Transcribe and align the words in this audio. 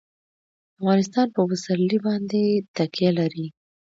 افغانستان 0.79 1.27
په 1.35 1.41
پسرلی 1.49 1.99
باندې 2.07 2.41
تکیه 2.75 3.11
لري. 3.19 3.47